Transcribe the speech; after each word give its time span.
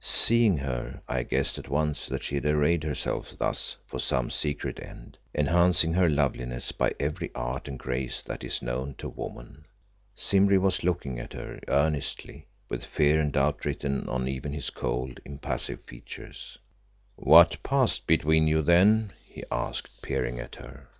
Seeing 0.03 0.57
her 0.57 1.03
I 1.07 1.21
guessed 1.21 1.59
at 1.59 1.69
once 1.69 2.07
that 2.07 2.23
she 2.23 2.33
had 2.33 2.45
arrayed 2.47 2.83
herself 2.83 3.37
thus 3.37 3.77
for 3.85 3.99
some 3.99 4.31
secret 4.31 4.79
end, 4.81 5.19
enhancing 5.35 5.93
her 5.93 6.09
loveliness 6.09 6.71
by 6.71 6.95
every 6.99 7.29
art 7.35 7.67
and 7.67 7.77
grace 7.77 8.23
that 8.23 8.43
is 8.43 8.63
known 8.63 8.95
to 8.95 9.07
woman. 9.07 9.63
Simbri 10.15 10.57
was 10.57 10.83
looking 10.83 11.19
at 11.19 11.33
her 11.33 11.59
earnestly, 11.67 12.47
with 12.67 12.83
fear 12.83 13.21
and 13.21 13.33
doubt 13.33 13.63
written 13.63 14.09
on 14.09 14.27
even 14.27 14.53
his 14.53 14.71
cold, 14.71 15.19
impassive 15.23 15.81
features. 15.83 16.57
"What 17.15 17.61
passed 17.61 18.07
between 18.07 18.47
you, 18.47 18.63
then?" 18.63 19.13
he 19.23 19.43
asked, 19.51 20.01
peering 20.01 20.39
at 20.39 20.55
her. 20.55 20.89